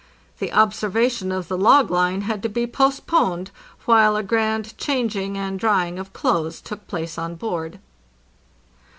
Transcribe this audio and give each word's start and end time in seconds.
The 0.39 0.51
observation 0.51 1.31
of 1.31 1.47
the 1.47 1.59
log 1.59 1.91
line 1.91 2.21
had 2.21 2.41
to 2.41 2.49
be 2.49 2.65
post 2.65 3.05
poned, 3.05 3.51
while 3.85 4.15
a 4.15 4.23
grand 4.23 4.75
changing 4.79 5.37
and 5.37 5.59
drying 5.59 5.99
of 5.99 6.11
clothes 6.11 6.59
took 6.59 6.87
place 6.87 7.19
on 7.19 7.35
board. 7.35 7.77